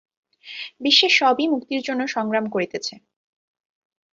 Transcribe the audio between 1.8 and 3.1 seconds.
জন্য সংগ্রাম করিতেছে।